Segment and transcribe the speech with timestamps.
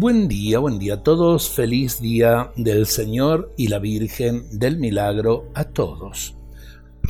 [0.00, 5.48] Buen día, buen día a todos, feliz día del Señor y la Virgen del Milagro
[5.52, 6.38] a todos.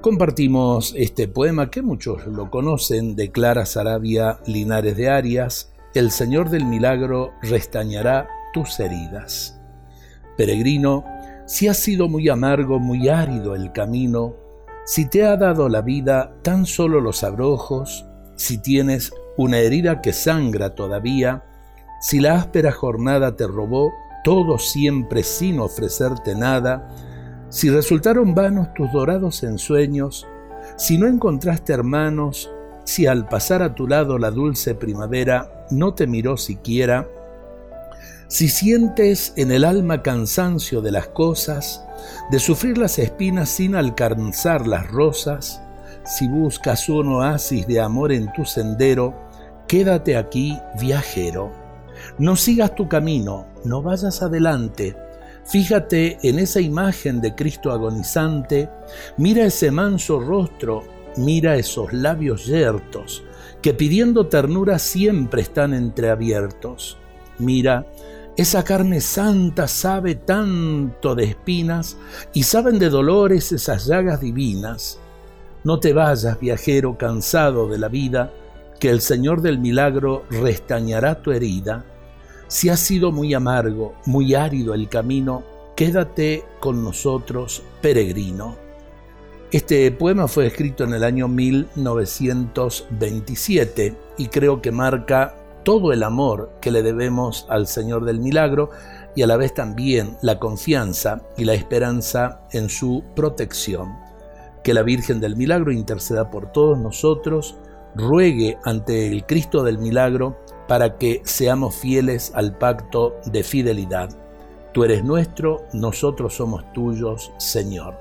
[0.00, 6.50] Compartimos este poema que muchos lo conocen de Clara Sarabia Linares de Arias, El Señor
[6.50, 9.60] del Milagro restañará tus heridas.
[10.36, 11.04] Peregrino,
[11.46, 14.34] si ha sido muy amargo, muy árido el camino,
[14.86, 20.12] si te ha dado la vida tan solo los abrojos, si tienes una herida que
[20.12, 21.44] sangra todavía,
[22.02, 26.88] si la áspera jornada te robó todo siempre sin ofrecerte nada,
[27.48, 30.26] si resultaron vanos tus dorados ensueños,
[30.76, 32.50] si no encontraste hermanos,
[32.82, 37.08] si al pasar a tu lado la dulce primavera no te miró siquiera,
[38.26, 41.84] si sientes en el alma cansancio de las cosas,
[42.32, 45.62] de sufrir las espinas sin alcanzar las rosas,
[46.04, 49.14] si buscas un oasis de amor en tu sendero,
[49.68, 51.61] quédate aquí, viajero.
[52.18, 54.96] No sigas tu camino, no vayas adelante.
[55.44, 58.68] Fíjate en esa imagen de Cristo agonizante,
[59.16, 60.84] mira ese manso rostro,
[61.16, 63.24] mira esos labios yertos,
[63.60, 66.96] que pidiendo ternura siempre están entreabiertos.
[67.38, 67.86] Mira
[68.34, 71.98] esa carne santa sabe tanto de espinas
[72.32, 74.98] y saben de dolores esas llagas divinas.
[75.64, 78.32] No te vayas, viajero cansado de la vida,
[78.80, 81.84] que el Señor del milagro restañará tu herida.
[82.52, 85.42] Si ha sido muy amargo, muy árido el camino,
[85.74, 88.56] quédate con nosotros, peregrino.
[89.50, 96.52] Este poema fue escrito en el año 1927 y creo que marca todo el amor
[96.60, 98.68] que le debemos al Señor del Milagro
[99.16, 103.94] y a la vez también la confianza y la esperanza en su protección.
[104.62, 107.56] Que la Virgen del Milagro interceda por todos nosotros,
[107.94, 110.36] ruegue ante el Cristo del Milagro
[110.72, 114.08] para que seamos fieles al pacto de fidelidad.
[114.72, 117.94] Tú eres nuestro, nosotros somos tuyos, Señor.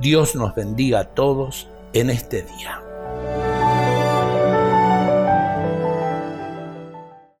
[0.00, 2.89] Dios nos bendiga a todos en este día.